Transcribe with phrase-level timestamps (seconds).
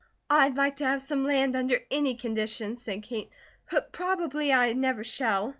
[0.31, 3.29] "I'd like to have some land under any conditions," said Kate,
[3.69, 5.49] "but probably I never shall.